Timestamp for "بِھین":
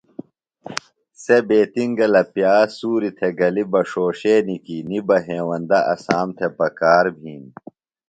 7.19-7.43